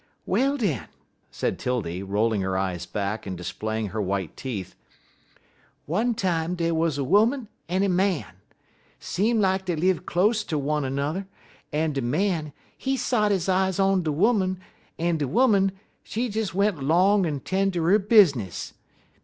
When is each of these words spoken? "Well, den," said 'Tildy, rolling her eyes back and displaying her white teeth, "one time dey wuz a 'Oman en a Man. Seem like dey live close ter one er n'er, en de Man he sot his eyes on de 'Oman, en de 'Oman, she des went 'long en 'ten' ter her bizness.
"Well, 0.25 0.57
den," 0.57 0.87
said 1.29 1.59
'Tildy, 1.59 2.01
rolling 2.01 2.41
her 2.41 2.57
eyes 2.57 2.87
back 2.87 3.27
and 3.27 3.37
displaying 3.37 3.89
her 3.89 4.01
white 4.01 4.35
teeth, 4.35 4.75
"one 5.85 6.15
time 6.15 6.55
dey 6.55 6.71
wuz 6.71 6.97
a 6.97 7.01
'Oman 7.03 7.47
en 7.69 7.83
a 7.83 7.87
Man. 7.87 8.37
Seem 8.99 9.39
like 9.39 9.65
dey 9.65 9.75
live 9.75 10.07
close 10.07 10.43
ter 10.43 10.57
one 10.57 10.85
er 10.85 10.89
n'er, 10.89 11.27
en 11.71 11.93
de 11.93 12.01
Man 12.01 12.51
he 12.75 12.97
sot 12.97 13.29
his 13.29 13.47
eyes 13.47 13.79
on 13.79 14.01
de 14.01 14.09
'Oman, 14.09 14.59
en 14.97 15.17
de 15.19 15.25
'Oman, 15.25 15.71
she 16.01 16.29
des 16.29 16.47
went 16.51 16.81
'long 16.81 17.27
en 17.27 17.39
'ten' 17.39 17.69
ter 17.69 17.83
her 17.87 17.99
bizness. 17.99 18.73